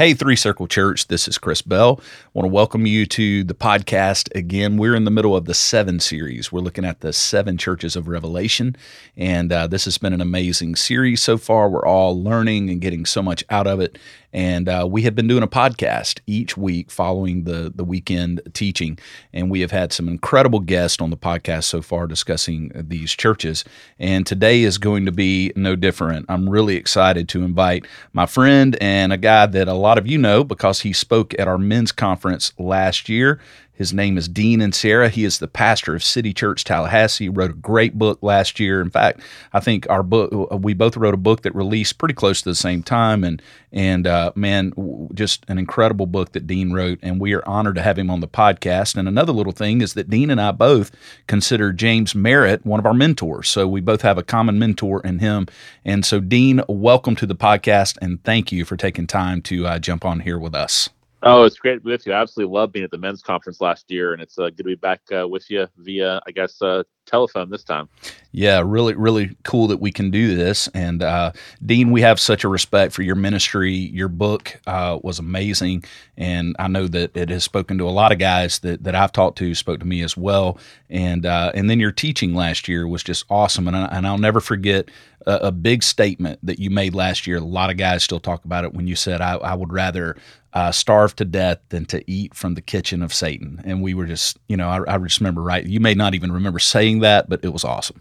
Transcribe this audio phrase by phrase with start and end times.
[0.00, 2.00] Hey, Three Circle Church, this is Chris Bell.
[2.00, 4.78] I want to welcome you to the podcast again.
[4.78, 6.50] We're in the middle of the seven series.
[6.50, 8.76] We're looking at the seven churches of Revelation,
[9.14, 11.68] and uh, this has been an amazing series so far.
[11.68, 13.98] We're all learning and getting so much out of it.
[14.32, 18.98] And uh, we have been doing a podcast each week following the, the weekend teaching.
[19.32, 23.64] And we have had some incredible guests on the podcast so far discussing these churches.
[23.98, 26.26] And today is going to be no different.
[26.28, 30.18] I'm really excited to invite my friend and a guy that a lot of you
[30.18, 33.40] know because he spoke at our men's conference last year.
[33.80, 35.08] His name is Dean Inserra.
[35.08, 37.24] He is the pastor of City Church Tallahassee.
[37.24, 38.82] He wrote a great book last year.
[38.82, 39.22] In fact,
[39.54, 42.54] I think our book we both wrote a book that released pretty close to the
[42.54, 43.24] same time.
[43.24, 43.40] And
[43.72, 44.74] and uh, man,
[45.14, 46.98] just an incredible book that Dean wrote.
[47.00, 48.98] And we are honored to have him on the podcast.
[48.98, 50.90] And another little thing is that Dean and I both
[51.26, 53.48] consider James Merritt one of our mentors.
[53.48, 55.46] So we both have a common mentor in him.
[55.86, 59.78] And so, Dean, welcome to the podcast, and thank you for taking time to uh,
[59.78, 60.90] jump on here with us.
[61.22, 62.12] Oh, it's great to be with you.
[62.12, 64.64] I absolutely love being at the men's conference last year, and it's uh, good to
[64.64, 67.88] be back uh, with you via, I guess, uh, telephone this time.
[68.32, 70.68] Yeah, really, really cool that we can do this.
[70.68, 71.32] And uh,
[71.66, 73.74] Dean, we have such a respect for your ministry.
[73.74, 75.84] Your book uh, was amazing,
[76.16, 79.12] and I know that it has spoken to a lot of guys that, that I've
[79.12, 79.54] talked to.
[79.54, 83.24] Spoke to me as well, and uh, and then your teaching last year was just
[83.28, 83.66] awesome.
[83.66, 84.88] And I, and I'll never forget
[85.26, 87.38] a, a, big statement that you made last year.
[87.38, 90.16] A lot of guys still talk about it when you said, "I, I would rather."
[90.52, 93.62] Uh, starve to death than to eat from the kitchen of Satan.
[93.64, 95.64] And we were just, you know, I, I just remember right.
[95.64, 98.00] You may not even remember saying that, but it was awesome.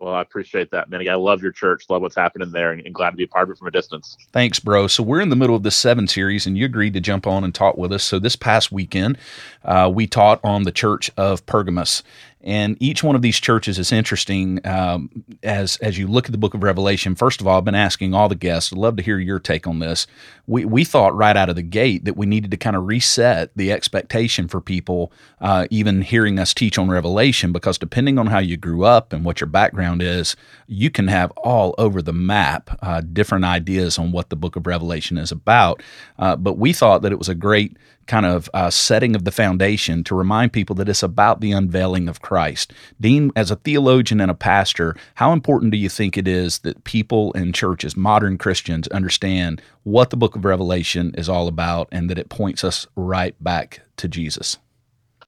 [0.00, 1.08] Well, I appreciate that, man.
[1.08, 3.48] I love your church, love what's happening there, and, and, glad to be a part
[3.48, 4.18] of it from a distance.
[4.32, 4.86] Thanks, bro.
[4.86, 7.42] So we're in the middle of the seven series, and you agreed to jump on
[7.42, 8.04] and talk with us.
[8.04, 9.16] So this past weekend,
[9.64, 12.02] uh, we taught on the church of Pergamos,
[12.44, 16.38] and each one of these churches is interesting um, as as you look at the
[16.38, 17.14] book of Revelation.
[17.14, 18.70] First of all, I've been asking all the guests.
[18.70, 20.06] I'd love to hear your take on this.
[20.46, 23.50] We we thought right out of the gate that we needed to kind of reset
[23.56, 28.40] the expectation for people, uh, even hearing us teach on Revelation, because depending on how
[28.40, 32.78] you grew up and what your background is, you can have all over the map
[32.82, 35.82] uh, different ideas on what the book of Revelation is about.
[36.18, 37.74] Uh, but we thought that it was a great
[38.06, 42.08] kind of uh, setting of the foundation to remind people that it's about the unveiling
[42.08, 42.33] of Christ.
[43.00, 46.84] Dean, as a theologian and a pastor, how important do you think it is that
[46.84, 52.10] people in churches, modern Christians, understand what the book of Revelation is all about and
[52.10, 54.58] that it points us right back to Jesus?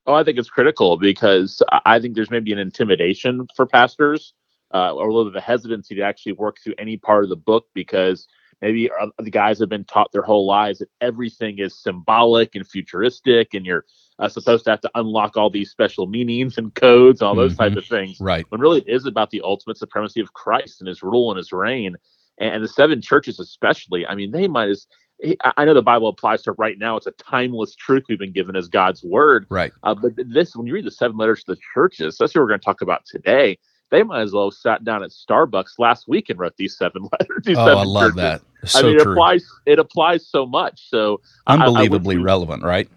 [0.07, 4.35] Oh, I think it's critical because I think there's maybe an intimidation for pastors
[4.73, 7.31] uh, or a little bit of a hesitancy to actually work through any part of
[7.31, 8.29] the book because
[8.63, 13.55] maybe the guys have been taught their whole lives that everything is symbolic and futuristic
[13.55, 13.85] and you're
[14.19, 17.63] uh, supposed to have to unlock all these special meanings and codes all those mm-hmm.
[17.63, 20.89] type of things right when really it is about the ultimate supremacy of christ and
[20.89, 21.97] his rule and his reign
[22.39, 24.87] and, and the seven churches especially i mean they might as
[25.57, 26.99] I know the Bible applies to right now.
[26.99, 29.47] It's a timeless truth we've been given as God's word.
[29.49, 29.73] Right.
[29.83, 32.49] Uh, but this, when you read the seven letters to the churches, that's what we're
[32.49, 33.57] going to talk about today
[33.91, 37.03] they might as well have sat down at Starbucks last week and wrote these seven
[37.13, 37.43] letters.
[37.45, 38.17] These oh, seven I love churches.
[38.17, 38.69] that.
[38.69, 39.13] So I mean, it true.
[39.13, 39.47] applies.
[39.67, 40.89] It applies so much.
[40.89, 42.89] So unbelievably I, I relevant, right?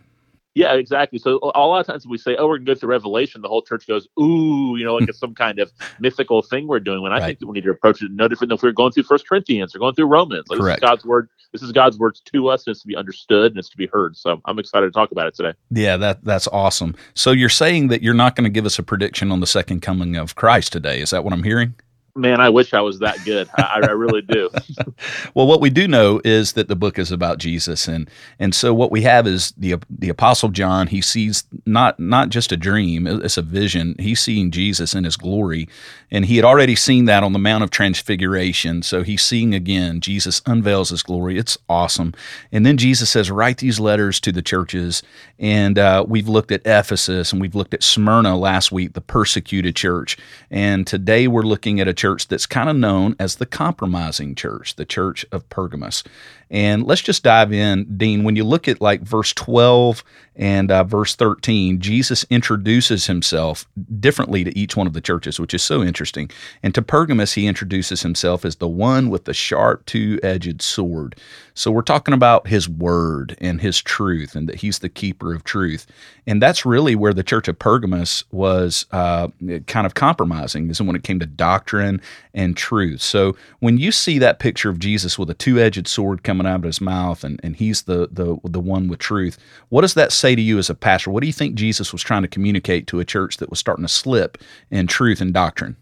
[0.55, 1.19] Yeah, exactly.
[1.19, 3.47] So a lot of times we say, "Oh, we're going to go through Revelation," the
[3.47, 7.01] whole church goes, "Ooh," you know, like it's some kind of mythical thing we're doing.
[7.01, 7.25] When I right.
[7.27, 9.03] think that we need to approach it no different than if we are going through
[9.03, 10.45] First Corinthians or going through Romans.
[10.49, 10.83] Like, Correct.
[10.83, 11.29] Is God's word.
[11.51, 13.87] This is God's words to us, and it's to be understood and it's to be
[13.87, 14.17] heard.
[14.17, 15.53] So I'm excited to talk about it today.
[15.69, 16.95] Yeah, that that's awesome.
[17.13, 19.81] So you're saying that you're not going to give us a prediction on the second
[19.81, 20.99] coming of Christ today?
[20.99, 21.75] Is that what I'm hearing?
[22.15, 23.49] Man, I wish I was that good.
[23.57, 24.49] I, I really do.
[25.33, 28.09] well, what we do know is that the book is about Jesus, and
[28.39, 30.87] and so what we have is the the Apostle John.
[30.87, 33.95] He sees not not just a dream; it's a vision.
[33.99, 35.67] He's seeing Jesus in His glory,
[36.11, 38.81] and he had already seen that on the Mount of Transfiguration.
[38.83, 40.01] So he's seeing again.
[40.01, 41.37] Jesus unveils His glory.
[41.37, 42.13] It's awesome.
[42.51, 45.03] And then Jesus says, "Write these letters to the churches."
[45.37, 49.75] And uh, we've looked at Ephesus, and we've looked at Smyrna last week, the persecuted
[49.75, 50.17] church,
[50.51, 54.75] and today we're looking at a church that's kind of known as the compromising church,
[54.75, 56.03] the church of Pergamos.
[56.51, 58.23] And let's just dive in, Dean.
[58.23, 60.03] When you look at like verse 12
[60.35, 63.67] and uh, verse 13, Jesus introduces himself
[63.99, 66.31] differently to each one of the churches, which is so interesting.
[66.63, 71.15] And to Pergamus, he introduces himself as the one with the sharp two edged sword.
[71.53, 75.43] So we're talking about his word and his truth, and that he's the keeper of
[75.43, 75.85] truth.
[76.25, 79.27] And that's really where the church of Pergamus was uh,
[79.67, 81.99] kind of compromising, is when it came to doctrine
[82.33, 83.01] and truth.
[83.01, 86.57] So when you see that picture of Jesus with a two edged sword coming out
[86.57, 89.37] of his mouth, and, and he's the, the, the one with truth,
[89.69, 91.11] what does that say to you as a pastor?
[91.11, 93.85] What do you think Jesus was trying to communicate to a church that was starting
[93.85, 94.37] to slip
[94.71, 95.75] in truth and doctrine?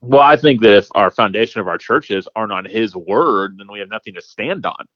[0.00, 3.68] Well, I think that if our foundation of our churches aren't on his word, then
[3.70, 4.86] we have nothing to stand on.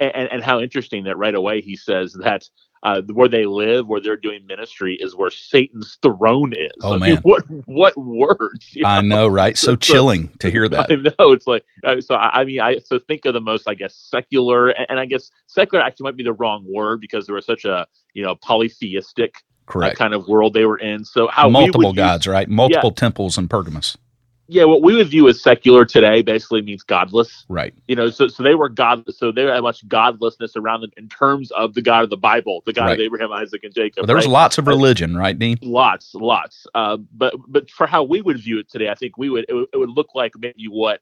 [0.00, 2.48] and, and how interesting that right away he says that
[2.84, 6.70] uh, where they live, where they're doing ministry, is where Satan's throne is.
[6.82, 8.76] Oh I man, mean, what what words?
[8.84, 9.56] I know, right?
[9.56, 10.90] So, So- chilling to hear that.
[10.90, 12.14] I know it's like uh, so.
[12.14, 15.30] I, mean, I so think of the most, I guess, secular, and, and I guess
[15.46, 19.34] secular actually might be the wrong word because there was such a you know polytheistic
[19.36, 19.96] uh, Correct.
[19.96, 21.04] kind of world they were in.
[21.04, 22.48] So how Multiple would use- gods, right?
[22.48, 23.96] Multiple temples in Pergamus.
[24.46, 27.44] Yeah, what we would view as secular today basically means godless.
[27.48, 27.72] Right.
[27.88, 31.08] You know, so so they were god, so they had much godlessness around them in
[31.08, 32.92] terms of the God of the Bible, the God Right.
[32.94, 34.02] of Abraham, Isaac, and Jacob.
[34.02, 34.32] Well, there was right?
[34.32, 35.58] lots of religion, right, Dean?
[35.62, 39.30] lots lots uh, but but for how we would view it today i think we
[39.30, 41.00] would it, would it would look like maybe what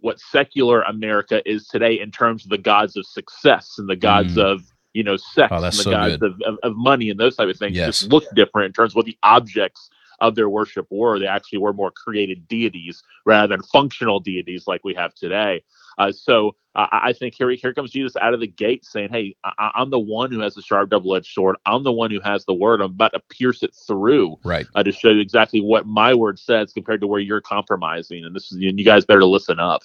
[0.00, 4.34] what secular america is today in terms of the gods of success and the gods
[4.36, 4.42] Mm.
[4.44, 4.62] of
[4.92, 7.48] you know sex Oh, and the so gods of, of, of money and those type
[7.48, 8.00] of things Yes.
[8.00, 9.88] just look different in terms of what the objects
[10.22, 14.80] of their worship were they actually were more created deities rather than functional deities like
[14.84, 15.62] we have today
[15.98, 19.36] uh, so uh, I think here here comes Jesus out of the gate saying, "Hey,
[19.44, 21.56] I, I'm the one who has the sharp double-edged sword.
[21.66, 22.80] I'm the one who has the word.
[22.80, 24.66] I'm about to pierce it through Right.
[24.74, 28.24] uh, to show you exactly what my word says compared to where you're compromising.
[28.24, 29.82] And this is you guys better listen up.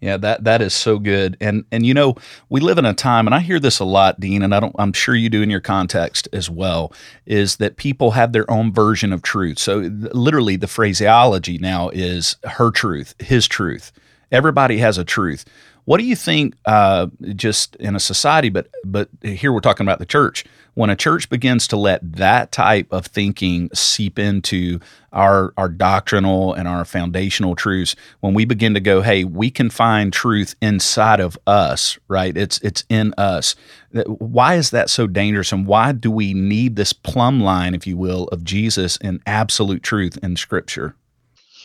[0.00, 1.36] Yeah, that that is so good.
[1.40, 2.14] And and you know,
[2.48, 4.74] we live in a time and I hear this a lot, Dean, and I don't
[4.78, 6.92] I'm sure you do in your context as well,
[7.26, 9.58] is that people have their own version of truth.
[9.58, 9.78] So
[10.12, 13.90] literally the phraseology now is her truth, his truth.
[14.30, 15.44] Everybody has a truth.
[15.88, 19.98] What do you think uh, just in a society but but here we're talking about
[19.98, 20.44] the church.
[20.74, 24.80] When a church begins to let that type of thinking seep into
[25.14, 29.70] our our doctrinal and our foundational truths when we begin to go hey we can
[29.70, 32.36] find truth inside of us right?
[32.36, 33.54] It's it's in us.
[34.04, 37.96] Why is that so dangerous and why do we need this plumb line if you
[37.96, 40.94] will of jesus and absolute truth in scripture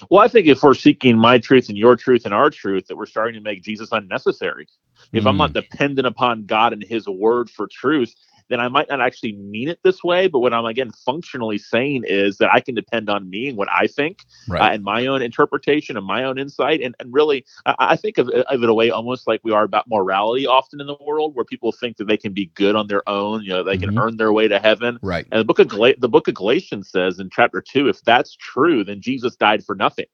[0.09, 2.97] Well, I think if we're seeking my truth and your truth and our truth, that
[2.97, 4.67] we're starting to make Jesus unnecessary.
[5.13, 5.39] If I'm Mm.
[5.39, 8.15] not dependent upon God and His word for truth,
[8.49, 10.27] then I might not actually mean it this way.
[10.27, 13.69] But what I'm again functionally saying is that I can depend on me and what
[13.71, 14.19] I think
[14.59, 16.81] uh, and my own interpretation and my own insight.
[16.81, 19.63] And, and really, I, I think of, of it a way almost like we are
[19.63, 22.87] about morality often in the world, where people think that they can be good on
[22.87, 23.43] their own.
[23.43, 23.99] You know, they can Mhm.
[24.01, 24.99] earn their way to heaven.
[25.03, 28.01] right And the book of Gal- the book of Galatians says in chapter two, if
[28.03, 30.05] that's true, then Jesus died for nothing.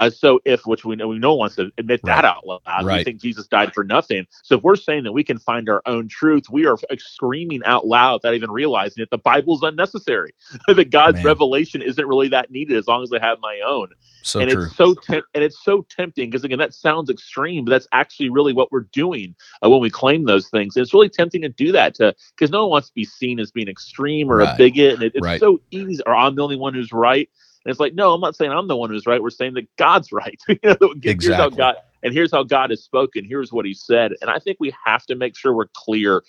[0.00, 2.16] Uh, so if which we know we no one wants to admit Right.
[2.16, 4.26] that out loud, we think Jesus died for nothing.
[4.44, 7.86] So if we're saying that we can find our own truth, we are screaming out
[7.86, 10.34] loud without even realizing that the Bible's unnecessary.
[10.68, 11.24] that God's Man.
[11.26, 13.88] revelation isn't really that needed as long as I have my own
[14.22, 17.64] so and true it's so temp- and it's so tempting because again that sounds extreme
[17.64, 20.94] but that's actually really what we're doing uh, when we claim those things and it's
[20.94, 23.68] really tempting to do that to because no one wants to be seen as being
[23.68, 24.54] extreme or Right.
[24.54, 25.40] a bigot and it, it's Right.
[25.40, 27.28] so easy or i'm the only one who's right
[27.64, 29.22] and it's like no i'm not saying i'm the one who's right.
[29.22, 30.40] We're saying that god's right.
[30.48, 33.24] You know here's how god and here's how god has spoken.
[33.24, 34.12] Here's what he said.
[34.20, 36.22] And i think we have to make sure we're clear.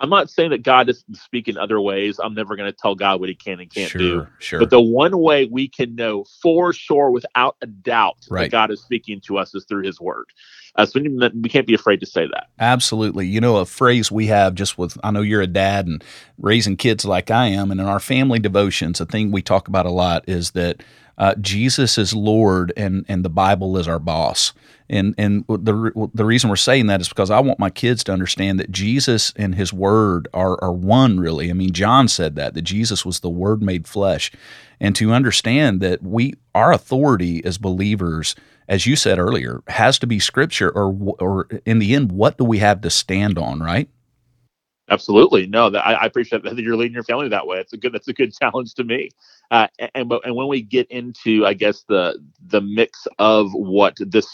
[0.00, 2.18] I'm not saying that god doesn't speak in other ways.
[2.18, 4.26] I'm never going to tell god what he can and can't sure do.
[4.40, 8.44] Sure but the one way we can know for sure, without a doubt, Right.
[8.44, 10.26] that God is speaking to us is through His Word.
[10.76, 12.48] Uh, so we, we can't be afraid to say that.
[12.58, 13.26] Absolutely.
[13.26, 16.02] You know, a phrase we have just with, I know you're a dad and
[16.38, 19.86] raising kids like I am, and in our family devotions, a thing we talk about
[19.86, 20.82] a lot is that
[21.18, 24.54] uh, Jesus is Lord and, and the Bible is our boss.
[24.88, 28.12] And, and the, the reason we're saying that is because I want my kids to
[28.12, 31.48] understand that Jesus and his word are, are one, really.
[31.48, 34.32] I mean, John said that, that Jesus was the word made flesh.
[34.80, 38.34] And to understand that we, our authority as believers,
[38.68, 42.44] as you said earlier, has to be scripture or or in the end, what do
[42.44, 43.88] we have to stand on, right?
[44.90, 45.70] Absolutely, no.
[45.70, 47.58] That I, I appreciate that you're leading your family that way.
[47.58, 47.92] It's a good.
[47.92, 49.10] That's a good challenge to me.
[49.50, 54.28] Uh, and and when we get into, I guess the the mix of what this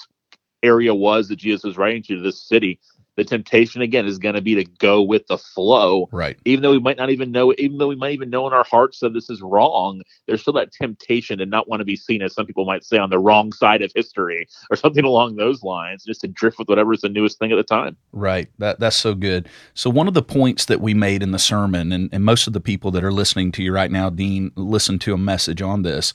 [0.63, 2.81] area was that Jesus was writing to this city,
[3.19, 6.09] the temptation again is going to be to go with the flow.
[6.13, 6.39] Right.
[6.45, 8.63] even though we might not even know, even though we might even know in our
[8.63, 12.23] hearts that this is wrong, there's still that temptation to not want to be seen
[12.23, 15.65] as some people might say on the wrong side of history or something along those
[15.65, 17.97] lines, just to drift with whatever's the newest thing at the time.
[18.13, 18.49] Right.
[18.59, 19.49] That that's so good.
[19.75, 22.53] So one of the points that we made in the sermon, and, and most of
[22.53, 25.83] the people that are listening to you right now, Dean, listen to a message on
[25.83, 26.13] this,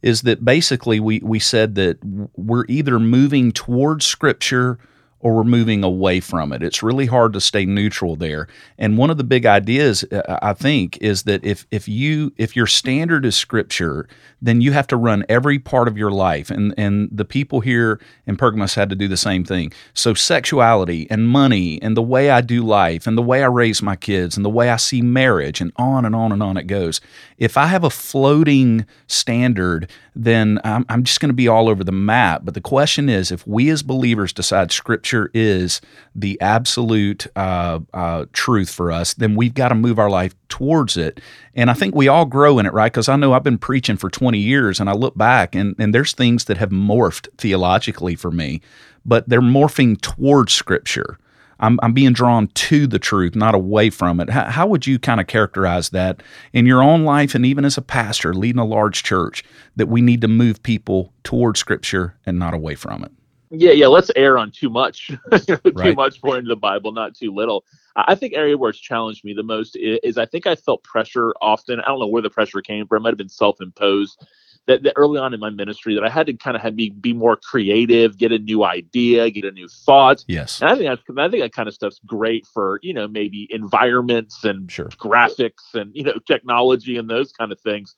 [0.00, 1.98] is that basically we we said that
[2.34, 4.78] we're either moving towards scripture
[5.20, 6.62] or we're moving away from it.
[6.62, 8.48] It's really hard to stay neutral there.
[8.78, 12.54] And one of the big ideas uh, I think is that if if you if
[12.54, 14.08] your standard is scripture,
[14.42, 16.50] then you have to run every part of your life.
[16.50, 19.72] And and the people here in Pergamos had to do the same thing.
[19.94, 23.82] So sexuality and money and the way I do life and the way I raise
[23.82, 26.66] my kids and the way I see marriage and on and on and on it
[26.66, 27.00] goes.
[27.38, 31.84] If I have a floating standard, then I'm, I'm just going to be all over
[31.84, 32.42] the map.
[32.44, 35.80] But the question is, if we as believers decide scripture Scripture is
[36.16, 40.96] the absolute uh, uh, truth for us, then we've got to move our life towards
[40.96, 41.20] it.
[41.54, 42.92] And I think we all grow in it, right?
[42.92, 45.94] Because I know I've been preaching for 20 years and I look back and, and
[45.94, 48.60] there's things that have morphed theologically for me,
[49.04, 51.18] but they're morphing towards Scripture.
[51.60, 54.28] I'm, I'm being drawn to the truth, not away from it.
[54.28, 56.20] How, how would you kind of characterize that
[56.52, 59.44] in your own life and even as a pastor leading a large church
[59.76, 63.12] that we need to move people towards Scripture and not away from it?
[63.50, 63.86] Yeah, yeah.
[63.86, 65.08] Let's err on too much,
[65.46, 65.96] too right.
[65.96, 67.64] much more into the Bible, not too little.
[67.94, 70.82] I think area where it's challenged me the most is, is, I think I felt
[70.82, 71.80] pressure often.
[71.80, 72.98] I don't know where the pressure came from.
[72.98, 74.26] It might have been self-imposed
[74.66, 76.90] that, that early on in my ministry that I had to kind of have be
[76.90, 80.24] be more creative, get a new idea, get a new thought.
[80.26, 83.08] Yes, and I think that's, I think that kind of stuff's great for you know
[83.08, 84.88] maybe environments and sure.
[84.88, 87.94] graphics and you know technology and those kind of things.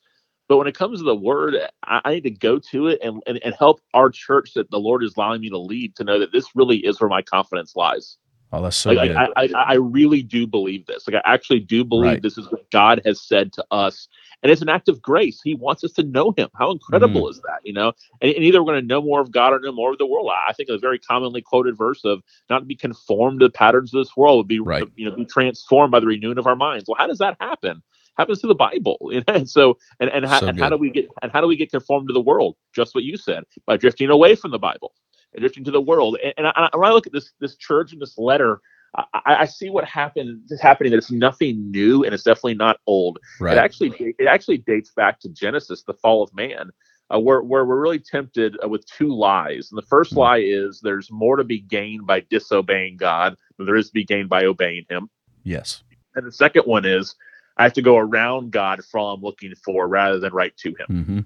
[0.49, 3.23] But when it comes to the word, I, I need to go to it and,
[3.25, 6.19] and, and help our church that the Lord is allowing me to lead to know
[6.19, 8.17] that this really is where my confidence lies.
[8.51, 9.15] Oh, that's so like, good.
[9.15, 11.07] I, I, I, really do believe this.
[11.07, 12.21] Like, I actually do believe right.
[12.21, 14.07] this is what God has said to us
[14.41, 15.41] and it's an act of grace.
[15.43, 16.49] He wants us to know Him.
[16.57, 17.29] How incredible mm.
[17.31, 17.59] is that?
[17.63, 17.91] You know,
[18.21, 20.05] and, and either we're going to know more of God or know more of the
[20.05, 20.29] world.
[20.29, 23.93] I think a very commonly quoted verse of not to be conformed to the patterns
[23.93, 24.83] of this world, would be right.
[24.95, 26.85] you know be transformed by the renewing of our minds.
[26.87, 27.81] Well, how does that happen?
[28.19, 29.33] Happens to the Bible, you know?
[29.33, 31.55] and so and and, how, so and how do we get and how do we
[31.55, 32.55] get conformed to the world?
[32.75, 34.93] Just what you said by drifting away from the Bible,
[35.33, 36.17] and drifting to the world.
[36.23, 38.61] And, and I, when I look at this this church and this letter
[38.95, 42.77] I, I, see what happened is happening that it's nothing new and it's definitely not
[42.87, 43.19] old.
[43.39, 43.55] Right.
[43.55, 46.71] It actually it actually dates back to Genesis, the fall of man,
[47.13, 49.69] uh, where where we're really tempted uh, with two lies.
[49.71, 50.17] And the 1st mm-hmm.
[50.17, 54.05] lie is there's more to be gained by disobeying God than there is to be
[54.05, 55.09] gained by obeying Him.
[55.43, 55.83] Yes.
[56.15, 57.15] And the second one is
[57.59, 60.87] I have to go around God I'm looking for rather than right to Him.
[60.89, 61.19] Mm-hmm.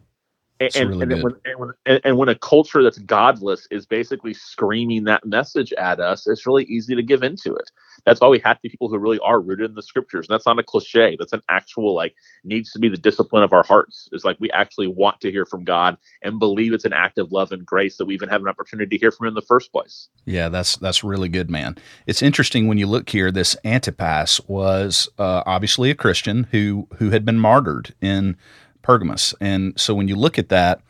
[0.60, 5.04] And, really and, when, and, when, and, when, a culture that's godless is basically screaming
[5.06, 7.70] that message at us, it's really easy to give into it.
[8.06, 10.28] That's why we have to be people who really are rooted in the scriptures.
[10.28, 11.16] And that's not a cliche.
[11.18, 14.10] That's an actual like needs to be the discipline of our hearts.
[14.12, 17.32] It's like we actually want to hear from God and believe it's an act of
[17.32, 19.42] love and grace that we even have an opportunity to hear from Him in the
[19.42, 20.10] first place.
[20.26, 21.78] Yeah, that's that's really good, man.
[22.06, 23.32] It's interesting when you look here.
[23.32, 28.38] This Antipas was uh, obviously a Christian who who had been martyred in
[28.84, 29.34] Pergamos.
[29.42, 30.82] And so when you look at that,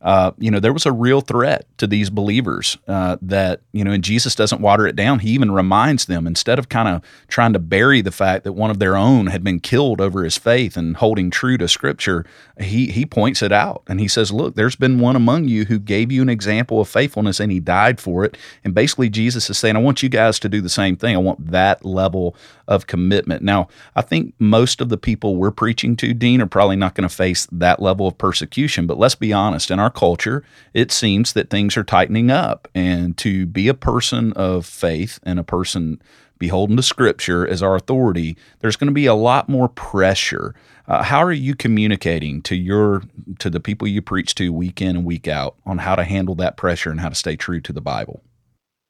[0.00, 3.90] uh, you know, there was a real threat to these believers uh, that, you know,
[3.90, 5.18] and Jesus doesn't water it down.
[5.18, 8.70] He even reminds them instead of kind of trying to bury the fact that one
[8.70, 12.24] of their own had been killed over his faith and holding true to scripture,
[12.60, 15.78] he, he points it out and he says, Look, there's been one among you who
[15.78, 18.36] gave you an example of faithfulness and he died for it.
[18.62, 21.16] And basically, Jesus is saying, I want you guys to do the same thing.
[21.16, 22.36] I want that level
[22.68, 23.42] of commitment.
[23.42, 27.08] Now, I think most of the people we're preaching to, Dean, are probably not going
[27.08, 28.86] to face that level of persecution.
[28.86, 32.68] But let's be honest, in our culture, it seems that things are tightening up.
[32.74, 36.00] And to be a person of faith and a person
[36.38, 40.54] beholden to Scripture as our authority, there's going to be a lot more pressure.
[40.86, 43.02] Uh, how are you communicating to your
[43.38, 46.34] to the people you preach to week in and week out on how to handle
[46.36, 48.22] that pressure and how to stay true to the Bible?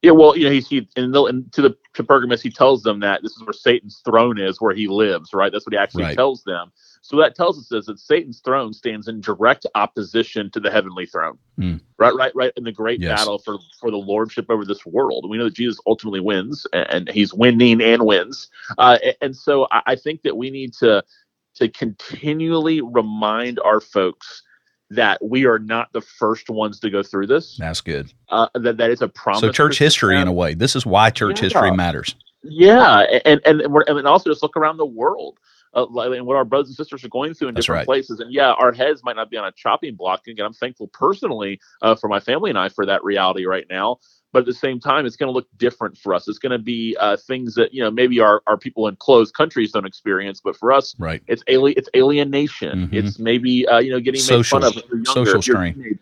[0.01, 2.83] Yeah, well, you know, he's he and, the, and to the to Pergamos, he tells
[2.83, 5.33] them that this is where Satan's throne is, where he lives.
[5.33, 6.15] Right, that's what he actually right.
[6.15, 6.71] tells them.
[7.01, 11.05] So that tells us is that Satan's throne stands in direct opposition to the heavenly
[11.05, 11.37] throne.
[11.57, 11.81] Mm.
[11.97, 12.53] Right, right, right.
[12.55, 13.19] In the great yes.
[13.19, 17.09] battle for for the lordship over this world, we know that Jesus ultimately wins, and,
[17.09, 18.49] he's winning and wins.
[18.77, 21.03] Uh, and so I, I think that we need to
[21.55, 24.43] to continually remind our folks
[24.91, 27.57] that we are not the first ones to go through this.
[27.57, 28.11] That's good.
[28.29, 29.41] Uh, that that is a promise.
[29.41, 31.45] So church history, in a way, this is why church yeah.
[31.45, 32.15] history matters.
[32.43, 35.37] Yeah, and and and, and also just look around the world.
[35.75, 37.85] Uh, and what our brothers and sisters are going through in That's different right.
[37.85, 38.19] places.
[38.19, 40.27] And yeah, our heads might not be on a chopping block.
[40.27, 43.99] Again, I'm thankful personally uh, for my family and I for that reality right now
[44.31, 46.59] but at the same time it's going to look different for us it's going to
[46.59, 50.41] be uh, things that you know maybe our, our people in closed countries don't experience
[50.43, 52.95] but for us right it's alien it's alienation mm-hmm.
[52.95, 55.99] it's maybe uh, you know getting social, made fun of younger, social strain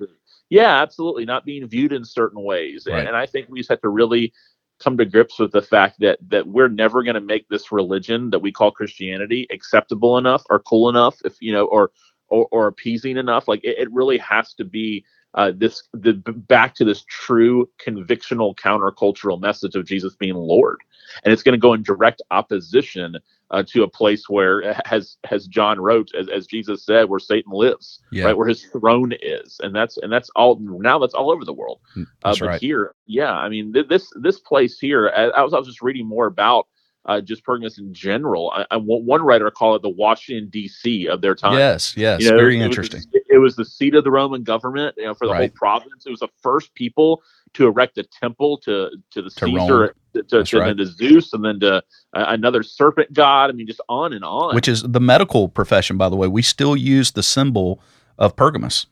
[0.49, 2.99] yeah absolutely not being viewed in certain ways right.
[2.99, 4.33] and, and i think we just have to really
[4.79, 8.29] come to grips with the fact that that we're never going to make this religion
[8.29, 11.91] that we call christianity acceptable enough or cool enough if you know or
[12.29, 13.47] or, or appeasing enough.
[13.47, 15.05] Like it, it really has to be
[15.37, 20.79] uh, this the back to this true convictional countercultural message of Jesus being Lord,
[21.23, 23.17] and it's going to go in direct opposition
[23.51, 27.51] uh, to a place where, as as John wrote, as, as Jesus said, where Satan
[27.53, 28.25] lives, yeah.
[28.25, 31.53] right where his throne is, and that's and that's all now that's all over the
[31.53, 31.79] world.
[31.95, 32.61] Mm, uh, but right.
[32.61, 35.83] here, yeah, I mean th- this this place here, I, I was I was just
[35.83, 36.67] reading more about
[37.07, 38.51] uh, just Pergamus in general.
[38.51, 41.07] I, I, one writer called it the Washington D.C.
[41.07, 41.57] of their time.
[41.57, 43.01] Yes, yes, you know, very it, interesting.
[43.13, 45.39] It was, it was, the seat of the Roman government, you know, for the right.
[45.39, 46.05] whole province.
[46.05, 47.23] It was the first people
[47.53, 50.77] to erect a temple to to the to Caesar, to, to, to, right.
[50.77, 51.81] to, Zeus, and then to uh,
[52.13, 53.49] another serpent god.
[53.49, 54.53] I mean, just on and on.
[54.53, 56.27] Which is the medical profession, by the way.
[56.27, 57.81] We still use the symbol
[58.17, 58.87] of Pergamus.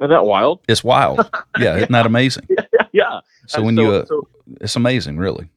[0.00, 0.60] Isn't that wild?
[0.68, 1.28] It's wild.
[1.58, 2.46] Yeah, isn't that amazing?
[2.48, 3.20] yeah, yeah.
[3.48, 4.28] So and when so, you, uh, so,
[4.60, 5.50] it's amazing, really.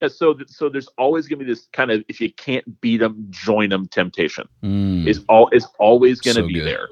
[0.00, 0.08] Yeah.
[0.08, 3.26] So, so there's always going to be this kind of if you can't beat them,
[3.30, 4.48] join them temptation.
[4.62, 5.06] Mm.
[5.06, 6.66] Is all is always going to so be good.
[6.66, 6.88] there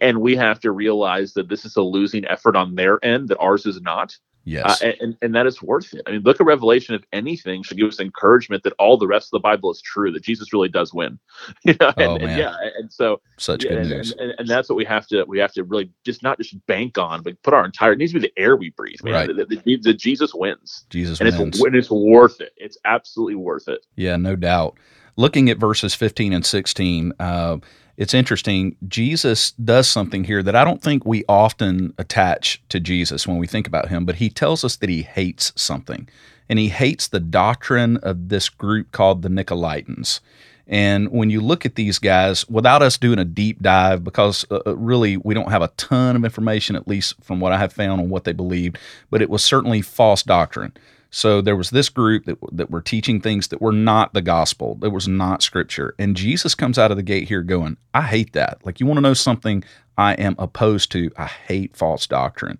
[0.00, 3.38] and we have to realize that this is a losing effort on their end that
[3.38, 4.82] ours is not yes.
[4.82, 6.02] Uh, and, and that is worth it.
[6.06, 9.28] I mean look at revelation if anything should give us encouragement that all the rest
[9.28, 11.18] of the bible is true that jesus really does win.
[11.64, 14.14] You know and, oh, and yeah and so such yeah, good and, news.
[14.18, 16.98] and, and, that's what we have to we have to really just not just bank
[16.98, 19.36] on but put our entire it needs to be the air we breathe man right.
[19.36, 20.84] the, the, the jesus wins.
[20.90, 21.56] Jesus and wins.
[21.56, 22.52] It's, and it's worth it.
[22.56, 23.86] It's absolutely worth it.
[23.96, 24.78] Yeah no doubt.
[25.16, 27.58] Looking at verses 15 and 16 uh,
[28.00, 28.76] it's interesting.
[28.88, 33.46] Jesus does something here that I don't think we often attach to Jesus when we
[33.46, 36.08] think about him, but he tells us that he hates something.
[36.48, 40.20] And he hates the doctrine of this group called the Nicolaitans.
[40.66, 44.60] And when you look at these guys, without us doing a deep dive, because uh,
[44.66, 47.74] uh really we don't have a ton of information, at least from what I have
[47.74, 48.78] found on what they believed,
[49.10, 50.72] but it was certainly false doctrine.
[51.10, 54.76] So there was this group that, that were teaching things that were not the gospel,
[54.76, 55.94] that was not scripture.
[55.98, 58.64] And Jesus comes out of the gate here going, I hate that.
[58.64, 59.64] Like, you want to know something
[59.98, 61.10] I am opposed to?
[61.16, 62.58] I hate false doctrine.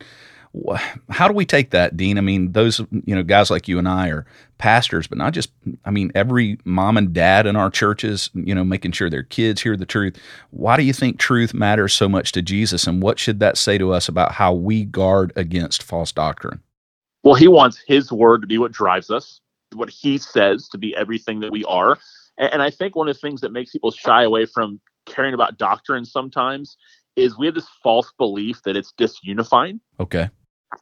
[1.10, 2.18] How do we take that, Dean?
[2.18, 4.26] I mean, those, you know, guys like you and I are
[4.58, 5.52] pastors, but not just,
[5.84, 9.62] I mean, every mom and dad in our churches, you know, making sure their kids
[9.62, 10.18] hear the truth.
[10.50, 12.88] Why do you think truth matters so much to Jesus?
[12.88, 16.60] And what should that say to us about how we guard against false doctrine?
[17.22, 19.40] Well, he wants his word to be what drives us,
[19.74, 21.98] what he says to be everything that we are.
[22.38, 25.34] And, and I think one of the things that makes people shy away from caring
[25.34, 26.76] about doctrine sometimes
[27.16, 29.80] is we have this false belief that it's disunifying.
[29.98, 30.28] Okay.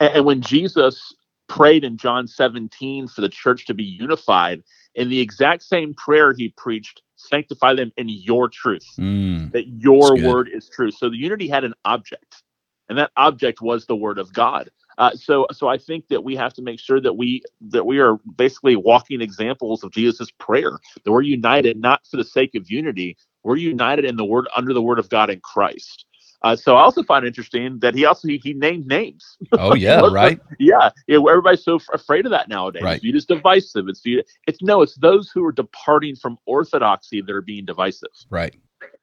[0.01, 1.15] And, and when Jesus
[1.49, 4.63] prayed in John 17 for the church to be unified,
[4.95, 10.17] in the exact same prayer he preached, sanctify them in your truth, mm, that your
[10.17, 10.91] word is true.
[10.91, 12.43] So the unity had an object,
[12.89, 14.71] and that object was the word of God.
[14.99, 18.01] Uh, so, so I think that we have to make sure that we that we
[18.01, 20.79] are basically walking examples of Jesus' prayer.
[21.05, 23.17] That we're united not for the sake of unity.
[23.45, 26.05] We're united in the word under the word of God in Christ.
[26.43, 29.39] Uh, so I also find interesting that he also he, he named names.
[29.53, 30.39] Oh yeah, right.
[30.59, 31.17] yeah, yeah.
[31.17, 32.83] Everybody's so f- afraid of that nowadays.
[32.83, 33.01] Right.
[33.01, 33.89] Viewed as divisive.
[33.89, 34.25] It's viewed.
[34.49, 34.83] It's no.
[34.83, 38.11] It's those who are departing from orthodoxy that are being divisive.
[38.31, 38.55] Right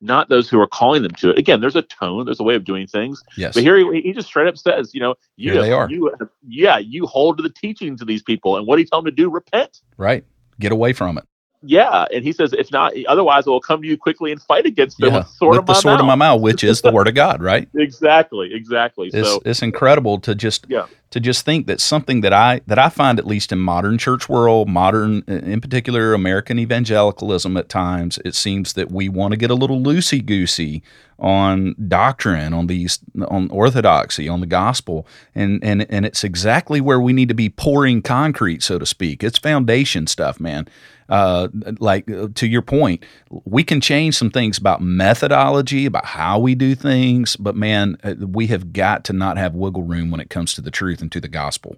[0.01, 1.37] not those who are calling them to it.
[1.37, 3.23] Again, there's a tone, there's a way of doing things.
[3.37, 3.53] Yes.
[3.53, 5.89] But here he, he just straight up says, you know, you, here they are.
[5.89, 6.13] you,
[6.47, 9.15] yeah, you hold to the teachings of these people, and what he tell them to
[9.15, 9.81] do, repent.
[9.97, 10.25] Right.
[10.59, 11.25] Get away from it.
[11.67, 14.65] Yeah, and he says, if not, otherwise, I will come to you quickly and fight
[14.65, 15.17] against them yeah.
[15.19, 16.01] with, sword with the sword mouth.
[16.01, 17.67] of my mouth, which is the word of God, right?
[17.75, 19.09] exactly, exactly.
[19.11, 20.85] It's, so it's incredible to just yeah.
[21.09, 24.29] to just think that something that I that I find at least in modern church
[24.29, 29.49] world, modern in particular American evangelicalism at times, it seems that we want to get
[29.49, 30.83] a little loosey goosey
[31.17, 36.99] on doctrine, on these on orthodoxy, on the gospel, and and and it's exactly where
[36.99, 39.23] we need to be pouring concrete, so to speak.
[39.23, 40.67] It's foundation stuff, man
[41.09, 46.39] uh, like uh, to your point, we can change some things about methodology, about how
[46.39, 50.19] we do things, but man, uh, we have got to not have wiggle room when
[50.19, 51.77] it comes to the truth and to the gospel.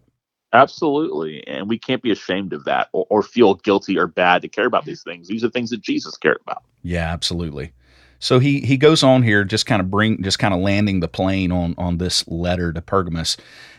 [0.54, 1.46] Absolutely.
[1.46, 4.66] And we can't be ashamed of that or, or feel guilty or bad to care
[4.66, 5.28] about these things.
[5.28, 6.64] These are things that Jesus cared about.
[6.84, 7.74] Yeah, absolutely.
[8.20, 11.08] So he he goes on here, just kind of bring, just kind of landing the
[11.08, 13.38] plane on on this letter to Pergamus,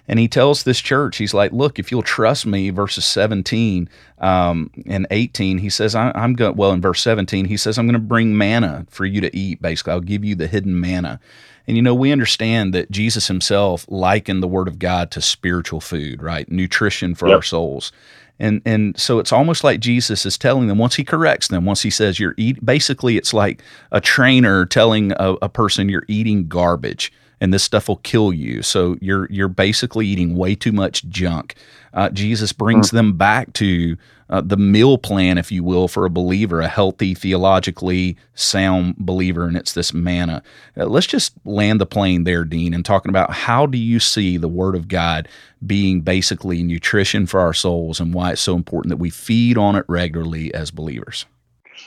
[0.08, 4.70] and he tells this church, he's like, look, if you'll trust me, verses seventeen um,
[4.86, 6.56] and eighteen, he says, I, am going.
[6.56, 9.60] Well, in verse seventeen, he says, I'm going to bring manna for you to eat.
[9.60, 11.20] Basically, I'll give you the hidden manna.
[11.66, 15.80] And you know, we understand that Jesus himself likened the Word of God to spiritual
[15.80, 16.50] food, right?
[16.50, 17.36] Nutrition for yep.
[17.36, 17.92] our souls.
[18.38, 21.82] And and so it's almost like Jesus is telling them once he corrects them, once
[21.82, 26.48] he says you're eat basically it's like a trainer telling a, a person you're eating
[26.48, 28.62] garbage and this stuff will kill you.
[28.62, 31.54] So you're you're basically eating way too much junk.
[31.94, 32.92] Uh, Jesus brings mm.
[32.92, 33.96] them back to
[34.30, 39.46] uh, the meal plan, if you will, for a believer, a healthy, theologically sound believer,
[39.46, 40.42] and it's this manna.
[40.76, 44.36] Uh, let's just land the plane there, Dean, and talking about how do you see
[44.36, 45.28] the Word of God
[45.66, 49.76] being basically nutrition for our souls, and why it's so important that we feed on
[49.76, 51.24] it regularly as believers.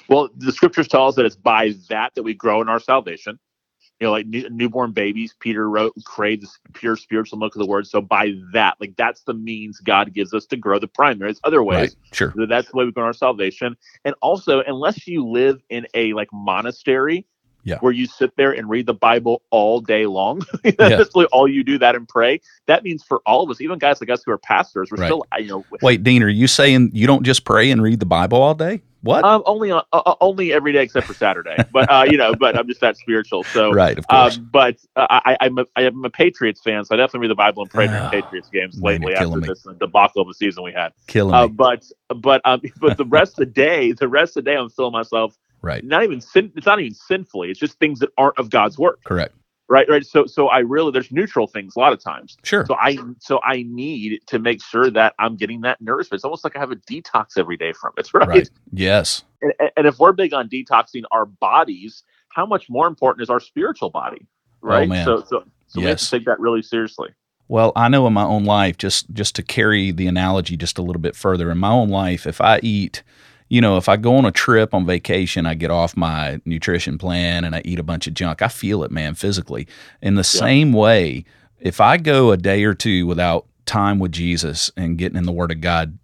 [0.07, 3.37] Well, the Scriptures tell us that it's by that that we grow in our salvation
[4.01, 7.67] you know, like new, newborn babies, Peter wrote, crave the pure spiritual milk of the
[7.67, 7.85] word.
[7.85, 11.29] So by that, like that's the means God gives us to grow the primary.
[11.29, 11.95] There's other ways.
[11.95, 12.15] Right.
[12.15, 12.33] Sure.
[12.49, 13.77] That's the way we grow our salvation.
[14.03, 17.27] And also, unless you live in a like monastery,
[17.63, 17.77] yeah.
[17.81, 20.41] where you sit there and read the Bible all day long.
[20.63, 21.23] That's yeah.
[21.31, 22.41] all you do that and pray.
[22.65, 25.07] That means for all of us, even guys like us who are pastors, we're right.
[25.07, 25.65] still, you know.
[25.83, 28.81] Wait, Dean, are you saying you don't just pray and read the Bible all day?
[29.03, 29.23] What?
[29.23, 31.55] Um, only uh, uh, only every day except for Saturday.
[31.71, 33.43] but uh, you know, but I'm just that spiritual.
[33.43, 34.37] So right, of course.
[34.37, 37.35] Um, but uh, I, I'm a, I'm a Patriots fan, so I definitely read the
[37.35, 39.47] Bible and pray during Patriots games man, lately after me.
[39.47, 40.93] this debacle of the season we had.
[41.07, 41.53] Killing uh, me.
[41.53, 41.85] But
[42.15, 44.93] but um, but the rest of the day, the rest of the day, I'm filling
[44.93, 45.37] myself.
[45.63, 45.83] Right.
[45.83, 46.51] Not even sin.
[46.55, 47.51] It's not even sinfully.
[47.51, 49.03] It's just things that aren't of God's work.
[49.03, 49.35] Correct
[49.71, 50.05] right right?
[50.05, 52.37] So so i really there's neutral things a lot of times.
[52.43, 52.65] Sure.
[52.65, 56.43] So i so i need to make sure that i'm getting that nourishment it's almost
[56.43, 58.49] like i have a detox every day from it right, right.
[58.73, 59.23] yes.
[59.41, 63.39] And, and, if we're big on detoxing our bodies how much more important is our
[63.39, 64.27] spiritual body
[64.63, 64.91] oh, right?
[64.91, 65.85] oh, so so so yes.
[65.85, 67.09] we have to take that really seriously.
[67.47, 70.81] Well, I know in my own life, just just to carry the analogy just a
[70.81, 73.03] little bit further, in my own life, if I eat
[73.51, 76.97] you know, if I go on a trip on vacation, I get off my nutrition
[76.97, 78.41] plan and I eat a bunch of junk.
[78.41, 79.67] I feel it, man, physically.
[80.01, 80.39] In the yeah.
[80.39, 81.25] same way,
[81.59, 85.33] if I go a day or two without time with Jesus and getting in the
[85.33, 85.99] Word of God,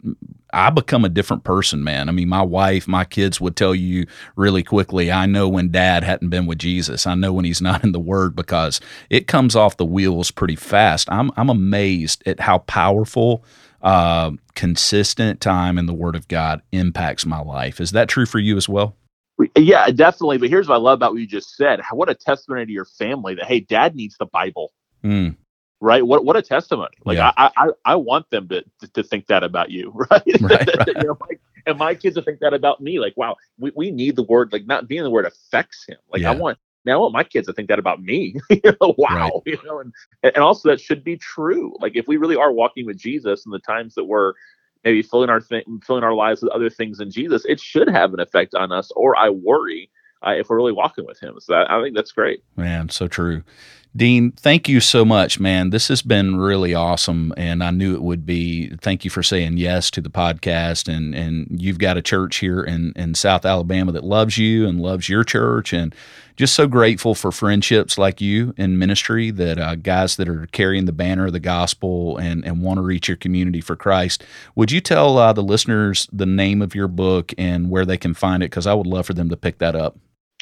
[0.51, 2.09] I become a different person, man.
[2.09, 5.09] I mean, my wife, my kids would tell you really quickly.
[5.09, 7.07] I know when dad hadn't been with Jesus.
[7.07, 10.57] I know when he's not in the Word because it comes off the wheels pretty
[10.57, 11.09] fast.
[11.09, 13.45] I'm I'm amazed at how powerful
[13.81, 17.79] uh, consistent time in the Word of God impacts my life.
[17.79, 18.95] Is that true for you as well?
[19.55, 20.39] Yeah, definitely.
[20.39, 21.81] But here's what I love about what you just said.
[21.91, 24.71] What a testimony to your family that hey, Dad needs the Bible.
[25.03, 25.35] Mm.
[25.79, 26.05] Right.
[26.05, 26.95] What what a testimony.
[27.05, 27.31] Like yeah.
[27.37, 28.63] I, I I want them to
[28.93, 29.93] to think that about you.
[30.09, 30.23] Right.
[30.41, 30.87] right, right.
[30.87, 31.37] you know, my,
[31.67, 32.99] and my kids to think that about me.
[32.99, 34.51] Like, wow, we, we need the word.
[34.51, 35.97] Like, not being the word affects him.
[36.11, 36.31] Like, yeah.
[36.31, 38.35] I want now I want my kids to think that about me.
[38.49, 39.15] you know, wow.
[39.15, 39.31] Right.
[39.45, 41.75] You know, and and also that should be true.
[41.79, 44.33] Like if we really are walking with Jesus in the times that we're
[44.83, 48.13] maybe filling our th- filling our lives with other things in Jesus, it should have
[48.13, 48.91] an effect on us.
[48.95, 49.89] Or I worry
[50.25, 51.35] uh, if we're really walking with Him.
[51.39, 52.43] So that, I think that's great.
[52.55, 53.43] Man, so true.
[53.97, 55.71] Dean, thank you so much, man.
[55.71, 58.69] This has been really awesome, and I knew it would be.
[58.77, 62.61] Thank you for saying yes to the podcast, and and you've got a church here
[62.61, 65.95] in in South Alabama that loves you and loves your church, and
[66.35, 70.85] just so grateful for friendships like you in ministry that uh, guys that are carrying
[70.85, 74.23] the banner of the gospel and and want to reach your community for Christ.
[74.53, 78.13] Would you tell uh, the listeners the name of your book and where they can
[78.13, 78.51] find it?
[78.51, 79.97] Because I would love for them to pick that up.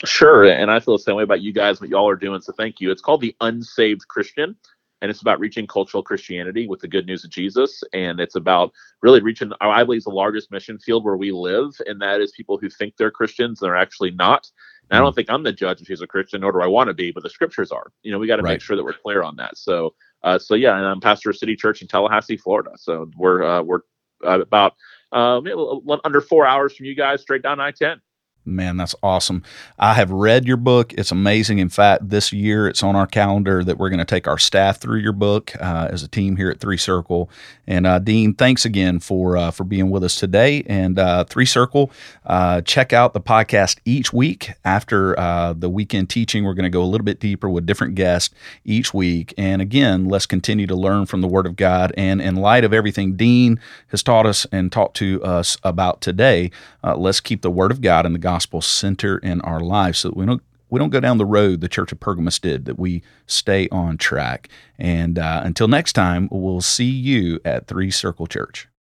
[0.05, 2.41] Sure, and I feel the same way about you guys, what y'all are doing.
[2.41, 2.91] So thank you.
[2.91, 4.55] It's called the Unsaved Christian,
[5.01, 7.83] and it's about reaching cultural Christianity with the good news of Jesus.
[7.93, 12.01] And it's about really reaching, I believe, the largest mission field where we live, and
[12.01, 14.49] that is people who think they're Christians and are actually not.
[14.89, 15.15] And I don't hmm.
[15.15, 17.23] think I'm the judge if she's a Christian, nor do I want to be, but
[17.23, 17.91] the scriptures are.
[18.03, 18.53] You know, we got to right.
[18.53, 19.57] make sure that we're clear on that.
[19.57, 22.71] So, uh, so yeah, and I'm pastor of City Church in Tallahassee, Florida.
[22.75, 23.81] So we're uh, we're
[24.25, 24.75] uh, about
[25.11, 25.45] um,
[26.03, 27.99] under four hours from you guys, straight down I-10.
[28.47, 29.41] Man, that's awesome.
[29.79, 30.93] I have read your book.
[30.93, 31.57] It's amazing.
[31.57, 34.77] In fact, this year it's on our calendar that we're going to take our staff
[34.77, 37.27] through your book uh, as a team here at Three Circle.
[37.65, 40.61] And uh, Dean, thanks again for uh, for being with us today.
[40.67, 41.89] And uh, Three Circle,
[42.23, 46.43] uh, check out the podcast each week after uh, the weekend teaching.
[46.43, 49.33] We're going to go a little bit deeper with different guests each week.
[49.39, 51.93] And again, let's continue to learn from the Word of God.
[51.97, 56.51] And in light of everything Dean has taught us and talked to us about today,
[56.83, 60.09] let's keep the Word of God and the gospel gospel center in our lives so
[60.09, 62.77] that we don't we don't go down the road the church of pergamos did that
[62.77, 64.49] we stay on track.
[64.77, 68.67] And uh, until next time we'll see you at three circle church